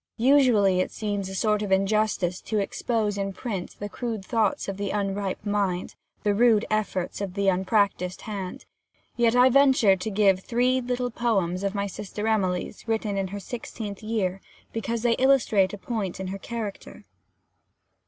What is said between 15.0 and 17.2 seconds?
they illustrate a point in her character.